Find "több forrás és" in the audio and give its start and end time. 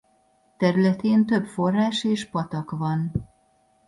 1.25-2.25